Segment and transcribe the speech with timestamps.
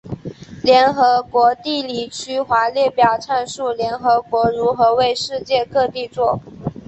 [0.63, 6.41] 联合国地理区划列表阐述联合国如何为世界各地作。